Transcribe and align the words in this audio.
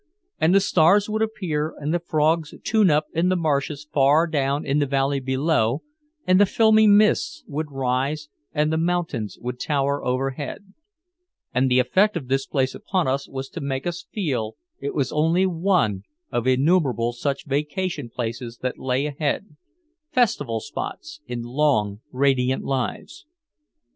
And 0.39 0.55
the 0.55 0.59
stars 0.59 1.07
would 1.11 1.21
appear 1.21 1.75
and 1.77 1.93
the 1.93 1.99
frogs 1.99 2.55
tune 2.63 2.89
up 2.89 3.05
in 3.13 3.29
the 3.29 3.35
marshes 3.35 3.87
far 3.93 4.25
down 4.25 4.65
in 4.65 4.79
the 4.79 4.87
valley 4.87 5.19
below, 5.19 5.83
and 6.25 6.41
the 6.41 6.47
filmy 6.47 6.87
mists 6.87 7.43
would 7.47 7.69
rise 7.71 8.27
and 8.51 8.73
the 8.73 8.79
mountains 8.79 9.37
would 9.41 9.59
tower 9.59 10.03
overhead. 10.03 10.73
And 11.53 11.69
the 11.69 11.77
effect 11.77 12.17
of 12.17 12.29
this 12.29 12.47
place 12.47 12.73
upon 12.73 13.07
us 13.07 13.29
was 13.29 13.47
to 13.49 13.61
make 13.61 13.85
us 13.85 14.07
feel 14.11 14.55
it 14.79 14.95
was 14.95 15.11
only 15.11 15.45
one 15.45 16.01
of 16.31 16.47
innumerable 16.47 17.13
such 17.13 17.45
vacation 17.45 18.09
places 18.09 18.57
that 18.63 18.79
lay 18.79 19.05
ahead, 19.05 19.55
festival 20.11 20.61
spots 20.61 21.21
in 21.27 21.43
long, 21.43 22.01
radiant 22.11 22.63
lives. 22.63 23.27